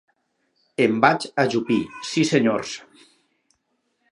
Em 0.85 0.95
vaig 1.03 1.27
ajupir, 1.43 1.79
sí 2.13 2.25
senyors 2.31 2.73